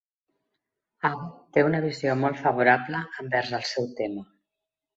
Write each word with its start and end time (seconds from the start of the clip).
Abbott 1.09 1.35
té 1.57 1.65
una 1.67 1.83
visió 1.85 2.17
molt 2.23 2.41
favorable 2.47 3.05
envers 3.25 3.55
el 3.61 3.69
seu 3.77 3.89
tema. 4.03 4.29